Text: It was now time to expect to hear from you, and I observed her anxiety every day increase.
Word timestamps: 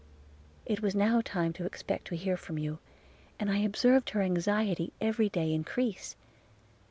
It 0.65 0.81
was 0.81 0.95
now 0.95 1.21
time 1.23 1.53
to 1.53 1.65
expect 1.67 2.05
to 2.07 2.15
hear 2.15 2.35
from 2.35 2.57
you, 2.57 2.79
and 3.39 3.51
I 3.51 3.59
observed 3.59 4.09
her 4.09 4.23
anxiety 4.23 4.93
every 4.99 5.29
day 5.29 5.53
increase. 5.53 6.15